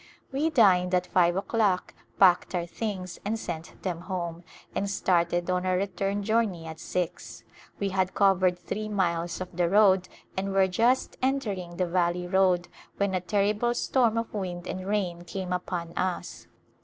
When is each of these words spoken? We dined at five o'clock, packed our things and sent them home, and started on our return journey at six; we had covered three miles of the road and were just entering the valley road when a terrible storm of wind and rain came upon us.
We 0.31 0.49
dined 0.49 0.95
at 0.95 1.05
five 1.05 1.35
o'clock, 1.35 1.93
packed 2.19 2.55
our 2.55 2.65
things 2.65 3.19
and 3.23 3.37
sent 3.37 3.79
them 3.83 3.99
home, 4.01 4.43
and 4.73 4.89
started 4.89 5.47
on 5.51 5.63
our 5.63 5.77
return 5.77 6.23
journey 6.23 6.65
at 6.65 6.79
six; 6.79 7.43
we 7.79 7.89
had 7.89 8.15
covered 8.15 8.57
three 8.57 8.89
miles 8.89 9.39
of 9.41 9.55
the 9.55 9.69
road 9.69 10.09
and 10.35 10.53
were 10.53 10.67
just 10.67 11.17
entering 11.21 11.77
the 11.77 11.85
valley 11.85 12.25
road 12.25 12.67
when 12.97 13.13
a 13.13 13.21
terrible 13.21 13.75
storm 13.75 14.17
of 14.17 14.33
wind 14.33 14.65
and 14.65 14.87
rain 14.87 15.21
came 15.23 15.53
upon 15.53 15.95
us. 15.95 16.47